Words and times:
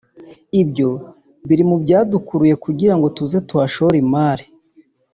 ibyo 0.61 0.89
biri 1.47 1.63
mu 1.69 1.75
byadukuruye 1.83 2.55
kugira 2.63 2.93
ngo 2.97 3.07
tuze 3.17 3.37
tuhashore 3.47 3.95
imari 4.03 4.45